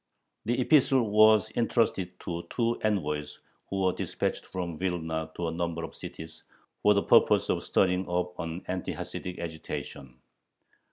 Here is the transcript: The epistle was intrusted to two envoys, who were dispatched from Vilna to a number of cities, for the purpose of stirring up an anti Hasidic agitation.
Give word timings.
The 0.45 0.59
epistle 0.59 1.11
was 1.11 1.51
intrusted 1.51 2.19
to 2.21 2.47
two 2.49 2.79
envoys, 2.81 3.39
who 3.69 3.81
were 3.83 3.93
dispatched 3.93 4.47
from 4.47 4.75
Vilna 4.79 5.29
to 5.35 5.47
a 5.47 5.51
number 5.51 5.83
of 5.83 5.93
cities, 5.93 6.41
for 6.81 6.95
the 6.95 7.03
purpose 7.03 7.51
of 7.51 7.61
stirring 7.61 8.09
up 8.09 8.33
an 8.39 8.63
anti 8.67 8.93
Hasidic 8.95 9.37
agitation. 9.37 10.19